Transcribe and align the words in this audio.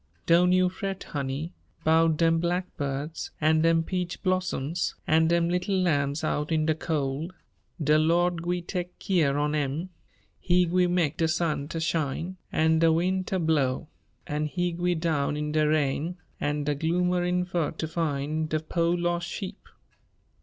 "Doan' 0.25 0.51
you 0.51 0.67
fret, 0.67 1.03
honey, 1.03 1.53
'bout 1.83 2.17
dem 2.17 2.39
blackbirds, 2.39 3.29
an' 3.39 3.61
dem 3.61 3.83
peach 3.83 4.19
blossoms, 4.23 4.95
an' 5.05 5.27
dem 5.27 5.47
little 5.47 5.77
lambs 5.77 6.23
out 6.23 6.51
in 6.51 6.65
de 6.65 6.73
cold. 6.73 7.35
De 7.79 7.99
Lord 7.99 8.41
gwi' 8.41 8.61
teck 8.65 8.97
keer 8.97 9.37
on 9.37 9.53
'em. 9.53 9.89
He 10.39 10.65
gwi' 10.65 10.87
meck 10.87 11.17
de 11.17 11.27
sun 11.27 11.67
ter 11.67 11.79
shine, 11.79 12.37
an' 12.51 12.79
de 12.79 12.91
win' 12.91 13.23
ter 13.23 13.37
blow; 13.37 13.89
an' 14.25 14.47
He 14.47 14.71
gwi' 14.71 14.95
down 14.99 15.37
in 15.37 15.51
de 15.51 15.67
rain 15.67 16.17
an' 16.39 16.63
de 16.63 16.73
gloomerin' 16.73 17.45
fur 17.45 17.69
ter 17.69 17.85
fin' 17.85 18.47
de 18.47 18.59
po' 18.59 18.89
los' 18.89 19.23
sheep. 19.23 19.67